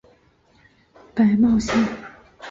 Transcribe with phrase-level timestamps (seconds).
[1.13, 1.75] 白茂线